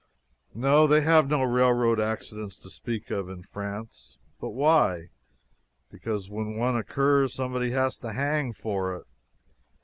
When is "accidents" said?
1.99-2.57